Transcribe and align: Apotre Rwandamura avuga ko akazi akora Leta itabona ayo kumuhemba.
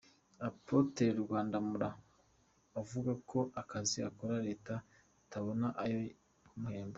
Apotre 0.47 1.05
Rwandamura 1.21 1.89
avuga 2.79 3.11
ko 3.29 3.39
akazi 3.61 3.97
akora 4.09 4.35
Leta 4.47 4.73
itabona 5.23 5.67
ayo 5.83 5.99
kumuhemba. 6.47 6.89